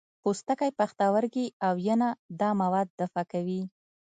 [0.21, 2.09] پوستکی، پښتورګي او ینه
[2.39, 3.61] دا مواد دفع کوي.